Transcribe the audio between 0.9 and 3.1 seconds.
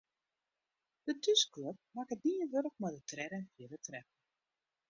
De thúsklup makke dien wurk mei de